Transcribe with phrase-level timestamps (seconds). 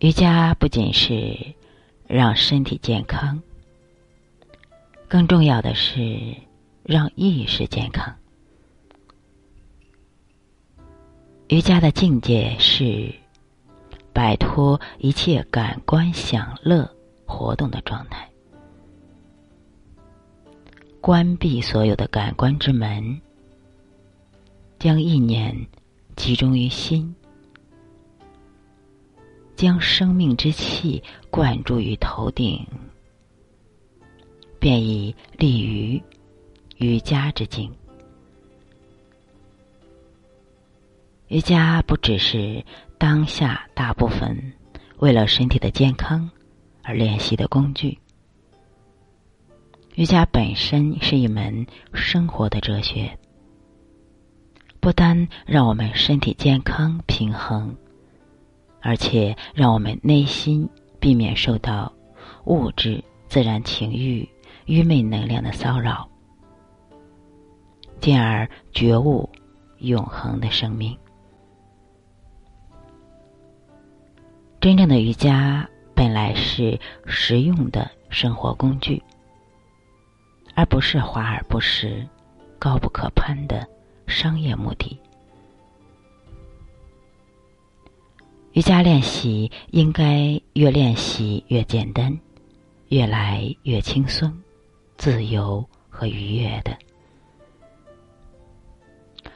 [0.00, 1.34] 瑜伽不仅是
[2.06, 3.40] 让身体健康，
[5.08, 6.36] 更重要的是
[6.82, 8.14] 让意识健康。
[11.48, 13.10] 瑜伽的境界是
[14.12, 18.28] 摆脱一切感官享乐活动的状态，
[21.00, 23.18] 关闭所有的感官之门，
[24.78, 25.66] 将意念
[26.16, 27.14] 集中于心。
[29.56, 32.64] 将生命之气灌注于头顶，
[34.60, 36.00] 便已立于
[36.76, 37.74] 瑜伽之境。
[41.28, 42.64] 瑜伽不只是
[42.98, 44.52] 当下大部分
[44.98, 46.30] 为了身体的健康
[46.82, 47.98] 而练习的工具，
[49.96, 53.18] 瑜伽本身是一门生活的哲学，
[54.78, 57.74] 不单让我们身体健康平衡。
[58.86, 60.68] 而且让我们内心
[61.00, 61.92] 避免受到
[62.44, 64.28] 物质、自然情欲、
[64.66, 66.08] 愚昧能量的骚扰，
[67.98, 69.28] 进而觉悟
[69.78, 70.96] 永恒的生命。
[74.60, 79.02] 真正的瑜伽本来是实用的生活工具，
[80.54, 82.06] 而不是华而不实、
[82.56, 83.66] 高不可攀的
[84.06, 84.96] 商业目的。
[88.56, 92.18] 瑜伽练习应该越练习越简单，
[92.88, 94.34] 越来越轻松、
[94.96, 96.74] 自由和愉悦的。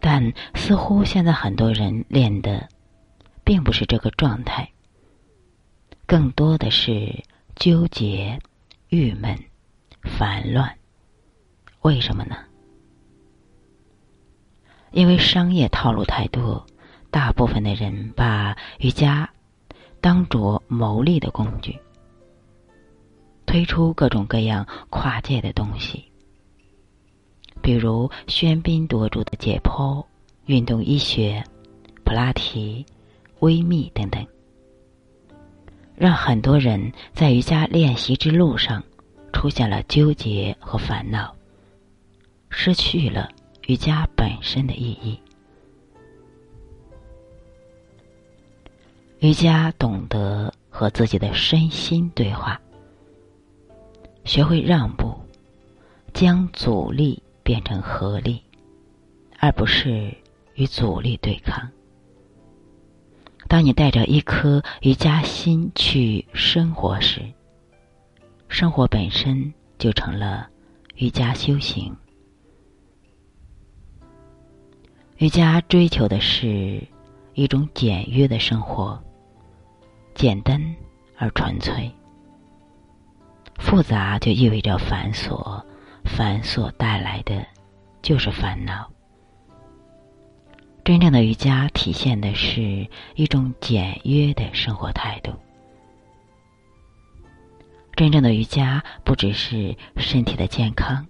[0.00, 2.66] 但似乎现在很多人练的，
[3.44, 4.66] 并不是这个状态，
[6.06, 7.22] 更多的是
[7.54, 8.38] 纠结、
[8.88, 9.38] 郁闷、
[10.04, 10.74] 烦乱。
[11.82, 12.34] 为什么呢？
[14.90, 16.66] 因为商业套路太多。
[17.12, 19.28] 大部分的人把瑜伽
[20.00, 21.78] 当作牟利的工具，
[23.44, 26.10] 推出各种各样跨界的东西，
[27.60, 30.02] 比如喧宾夺主的解剖、
[30.46, 31.44] 运动医学、
[32.02, 32.84] 普拉提、
[33.40, 34.26] 微密等等，
[35.94, 38.82] 让很多人在瑜伽练习之路上
[39.34, 41.36] 出现了纠结和烦恼，
[42.48, 43.28] 失去了
[43.66, 45.20] 瑜伽本身的意义。
[49.22, 52.60] 瑜伽懂得和自己的身心对话，
[54.24, 55.14] 学会让步，
[56.12, 58.42] 将阻力变成合力，
[59.38, 60.12] 而不是
[60.54, 61.70] 与阻力对抗。
[63.46, 67.22] 当你带着一颗瑜伽心去生活时，
[68.48, 70.48] 生活本身就成了
[70.96, 71.96] 瑜伽修行。
[75.18, 76.82] 瑜伽追求的是
[77.34, 79.00] 一种简约的生活。
[80.14, 80.60] 简单
[81.16, 81.90] 而纯粹，
[83.58, 85.62] 复杂就意味着繁琐，
[86.04, 87.44] 繁琐带来的
[88.02, 88.88] 就是烦恼。
[90.84, 95.32] 真正的瑜伽体现的是一种简约的生活态度。
[97.94, 101.06] 真正的瑜伽不只是身体的健康，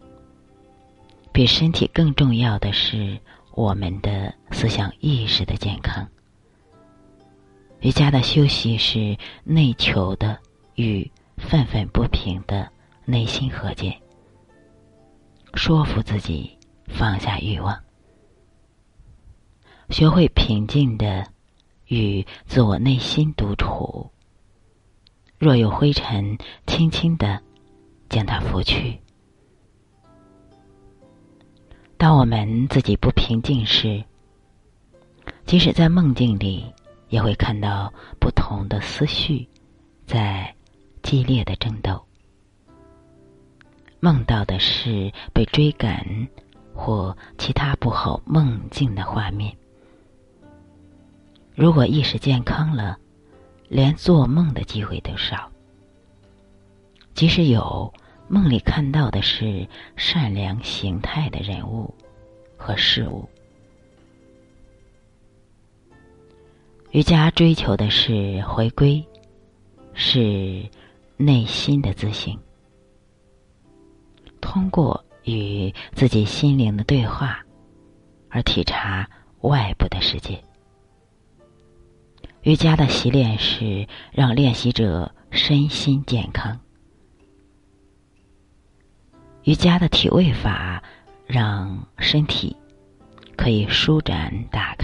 [1.32, 3.19] 比身体更重要的是
[3.52, 6.06] 我们的思想意识的健康。
[7.82, 10.38] 瑜伽的休息是内求的
[10.76, 12.70] 与愤愤不平的
[13.04, 14.00] 内心和解，
[15.54, 16.56] 说服自己
[16.87, 17.76] 放下欲望，
[19.91, 21.26] 学会平静的
[21.87, 24.09] 与自我内心独处。
[25.37, 26.38] 若有灰尘，
[26.69, 27.43] 轻轻的
[28.09, 28.97] 将它拂去。
[31.97, 34.04] 当我们自己不平静时，
[35.44, 36.64] 即使在梦境里。
[37.12, 39.46] 也会看到不同的思绪
[40.06, 40.52] 在
[41.02, 42.02] 激烈的争斗，
[44.00, 46.26] 梦到的是被追赶
[46.75, 49.54] 或其他不好梦境的画面。
[51.54, 52.98] 如果意识健康了，
[53.69, 55.52] 连做梦的机会都少。
[57.12, 57.92] 即使有，
[58.26, 61.94] 梦里看到的是善良形态的人物
[62.56, 63.28] 和事物。
[66.92, 69.02] 瑜伽追求的是回归，
[69.94, 70.62] 是
[71.16, 72.38] 内心的自省。
[74.42, 77.42] 通过与自己心灵的对话，
[78.28, 79.08] 而体察
[79.40, 80.38] 外部的世界。
[82.42, 86.60] 瑜伽的习练是让练习者身心健康。
[89.44, 90.82] 瑜伽的体位法
[91.26, 92.54] 让身体
[93.34, 94.81] 可以舒展打开。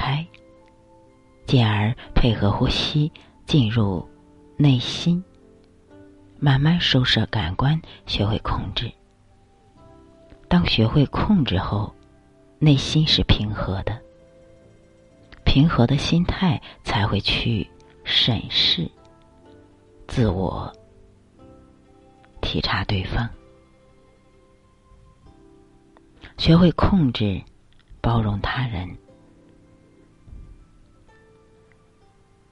[1.49, 3.11] 进而配合呼吸，
[3.47, 4.06] 进入
[4.59, 5.25] 内心，
[6.39, 8.93] 慢慢收摄感官，学会控制。
[10.47, 11.91] 当学会控制后，
[12.59, 13.99] 内心是平和的。
[15.47, 17.67] 平和的心态才会去
[18.05, 18.87] 审视
[20.06, 20.71] 自我，
[22.43, 23.27] 体察对方，
[26.37, 27.43] 学会控制，
[28.03, 28.87] 包容他人。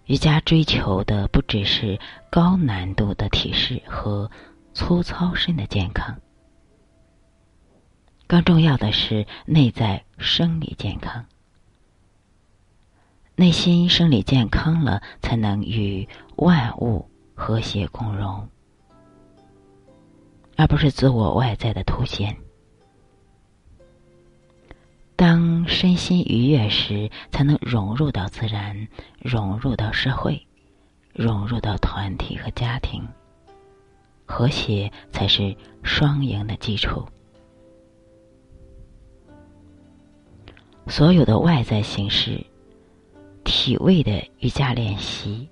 [0.06, 1.98] 瑜伽追求的不只是
[2.30, 4.30] 高难度的体式和
[4.72, 6.16] 粗糙身的健康，
[8.28, 11.26] 更重要的是内在生理健康。
[13.34, 18.48] 内心生理健康了，才能与万物和谐共融，
[20.56, 22.36] 而不是自我外在的凸显。
[25.16, 28.86] 当身心愉悦时，才能融入到自然，
[29.18, 30.46] 融入到社会，
[31.14, 33.02] 融入到团体和家庭。
[34.26, 37.06] 和谐才是双赢的基础。
[40.86, 42.44] 所有的外在形式、
[43.42, 45.48] 体位的瑜伽练习，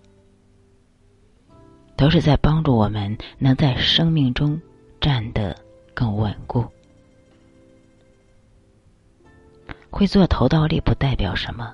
[1.96, 4.60] 都是在帮助我们能在生命中
[5.00, 5.56] 站得
[5.94, 6.64] 更稳固。
[9.94, 11.72] 会做头倒立不代表什么，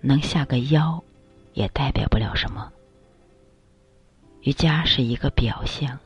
[0.00, 1.02] 能下个腰，
[1.52, 2.70] 也代表不了什么。
[4.42, 5.98] 瑜伽是一个表象，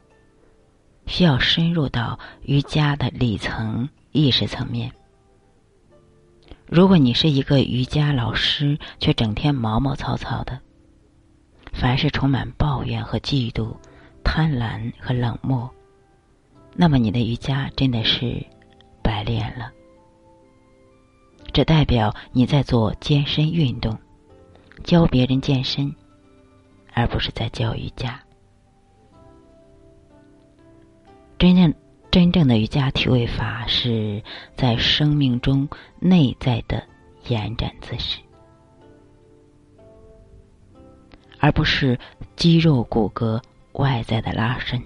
[1.04, 4.90] 需要深入到瑜伽的里层意识层面。
[6.66, 10.58] 如果你是一个瑜伽老师，却整天毛毛糙糙的，
[11.74, 13.76] 凡事充满抱怨和嫉妒、
[14.24, 15.70] 贪婪和冷漠，
[16.74, 18.42] 那么你的瑜伽真的是
[19.02, 19.70] 白练了。
[21.52, 23.98] 这代表你在做健身运动，
[24.82, 25.94] 教别人健身，
[26.94, 28.18] 而不是在教瑜伽。
[31.38, 31.74] 真正
[32.10, 34.22] 真正的瑜伽体位法是
[34.56, 35.68] 在生命中
[35.98, 36.82] 内在的
[37.28, 38.18] 延展姿势，
[41.38, 41.98] 而不是
[42.34, 44.82] 肌肉骨骼外在的拉伸。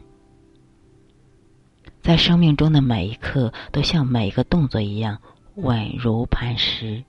[2.02, 5.20] 在生命中的每一刻，都像每一个动作一样。
[5.56, 7.02] 稳如磐石，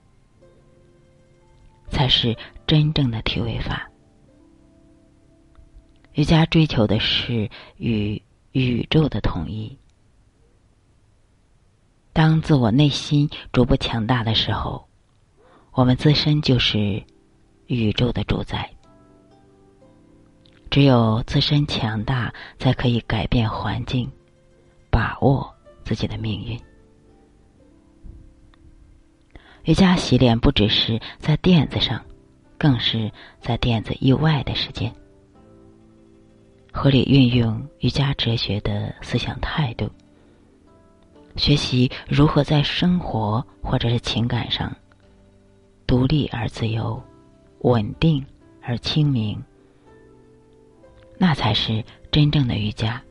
[1.90, 2.36] 才是
[2.66, 3.88] 真正的体位法。
[6.14, 8.20] 瑜伽追求的是与
[8.52, 9.78] 宇宙的统一。
[12.12, 14.88] 当自我内心逐步强大的时候，
[15.72, 17.04] 我们自身就是
[17.66, 18.68] 宇宙的主宰。
[20.70, 24.10] 只有自身强大，才可以改变环境，
[24.90, 25.54] 把握
[25.84, 26.60] 自己的命运。
[29.68, 32.02] 瑜伽洗脸不只是在垫子上，
[32.56, 34.90] 更是在垫子以外的时间。
[36.72, 39.90] 合理运用瑜伽哲学的思想态度，
[41.36, 44.74] 学习如何在生活或者是情感上
[45.86, 46.98] 独立而自由、
[47.58, 48.24] 稳定
[48.62, 49.38] 而清明，
[51.18, 53.02] 那才是真正的瑜伽。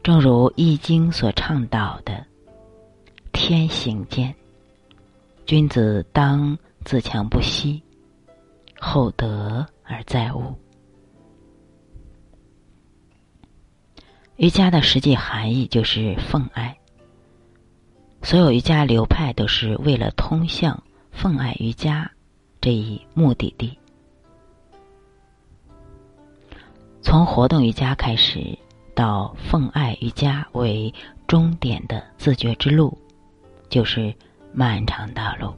[0.00, 2.24] 正如《易经》所倡导的
[3.34, 4.32] “天行健”。
[5.46, 7.82] 君子当自强不息，
[8.80, 10.54] 厚德而载物。
[14.36, 16.74] 瑜伽的实际含义就是奉爱。
[18.22, 20.82] 所有瑜伽流派都是为了通向
[21.12, 22.10] 奉爱瑜伽
[22.58, 23.78] 这一目的地。
[27.02, 28.58] 从活动瑜伽开始，
[28.94, 30.92] 到奉爱瑜伽为
[31.26, 32.96] 终点的自觉之路，
[33.68, 34.14] 就是。
[34.56, 35.52] 漫长道路，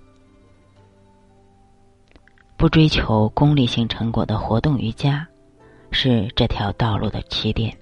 [2.56, 5.28] 不追求功利性成果的活动瑜伽，
[5.90, 7.76] 是这条道路的起点。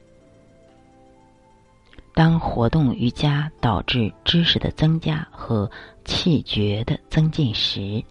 [2.14, 5.70] 当活动瑜伽导致知识的增加和
[6.04, 8.02] 气觉的增进时，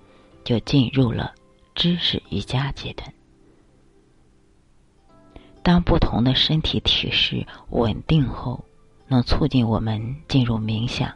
[0.46, 1.34] 就进入了
[1.76, 3.14] 知识瑜伽阶段。
[5.62, 8.64] 当不同的身体体式稳定后，
[9.10, 11.14] 能促进我们进入冥想。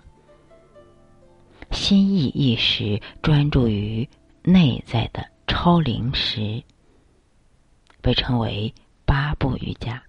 [1.87, 4.09] 心意意识专注于
[4.43, 6.61] 内在的超灵时，
[8.01, 8.73] 被称为
[9.05, 10.03] 八步瑜伽。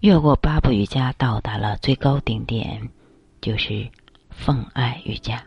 [0.00, 2.88] 越过八步瑜伽，到达了最高顶点，
[3.42, 3.86] 就是
[4.30, 5.44] 奉爱瑜伽。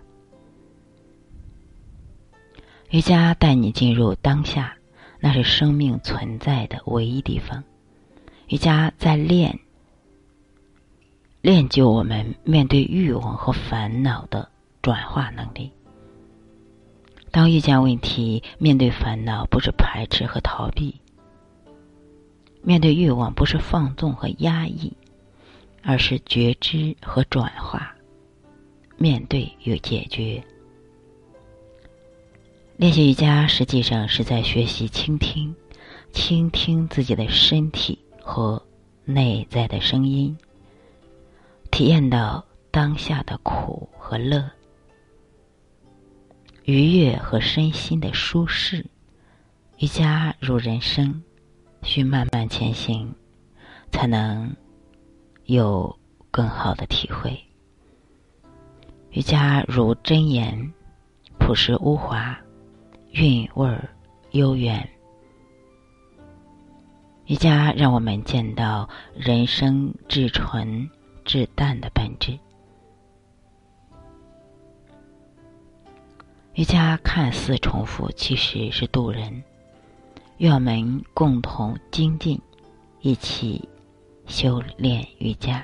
[2.92, 4.78] 瑜伽带你进入当下，
[5.20, 7.64] 那是生命存在的唯一地方。
[8.50, 9.60] 瑜伽在练。
[11.48, 14.50] 练就我们面对欲望和烦恼的
[14.82, 15.72] 转化能力，
[17.32, 20.94] 当遇见问题、面对烦恼，不是排斥和逃避；
[22.64, 24.92] 面对欲望，不是放纵和压抑，
[25.84, 27.96] 而是觉知和转化。
[28.98, 30.44] 面对与解决。
[32.76, 35.56] 练习瑜伽实际上是在学习倾听，
[36.12, 38.62] 倾听自己的身体和
[39.06, 40.38] 内在的声音，
[41.78, 44.50] 体验到当下的苦和乐。
[46.64, 48.84] 愉悦和身心的舒适，
[49.78, 51.22] 瑜伽如人生，
[51.84, 53.14] 需慢慢前行，
[53.92, 54.56] 才能
[55.46, 55.96] 有
[56.32, 57.40] 更好的体会。
[59.12, 60.74] 瑜伽如真言，
[61.38, 62.36] 朴实无华，
[63.12, 63.80] 韵味
[64.32, 64.90] 悠远。
[67.28, 70.90] 瑜伽让我们见到人生至纯
[71.28, 72.40] 至淡的本质。
[76.54, 79.44] 瑜伽看似重复，其实是渡人。
[80.38, 82.42] 愿我们共同精进，
[83.02, 83.68] 一起
[84.26, 85.64] 修炼瑜伽。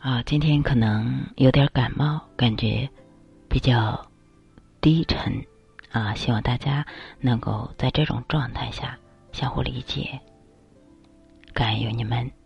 [0.00, 2.88] 啊，今天可能有点感冒，感觉
[3.48, 4.06] 比较
[4.80, 5.44] 低沉
[5.90, 6.86] 啊，希望大家
[7.20, 8.98] 能够在这种状态下
[9.32, 10.20] 相互理解。
[11.52, 12.41] 感恩有你们。